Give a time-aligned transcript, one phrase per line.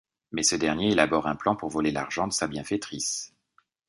[0.31, 3.35] Mais ce dernier élabore un plan pour voler l'argent de sa bienfaitrice.